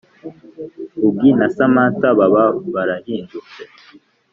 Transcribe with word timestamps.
augi 1.03 1.29
na 1.39 1.47
samantha 1.55 2.07
baba 2.17 2.43
barahingutse 2.73 3.61